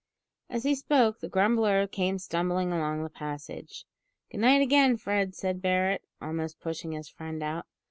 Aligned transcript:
As 0.49 0.63
he 0.63 0.73
spoke, 0.73 1.19
the 1.19 1.29
grumbler 1.29 1.85
came 1.85 2.17
stumbling 2.17 2.71
along 2.71 3.03
the 3.03 3.09
passage. 3.11 3.85
"Good 4.31 4.39
night 4.39 4.63
again, 4.63 4.97
Fred," 4.97 5.35
said 5.35 5.61
Barret, 5.61 6.01
almost 6.19 6.59
pushing 6.59 6.93
his 6.93 7.07
friend 7.07 7.43
out. 7.43 7.67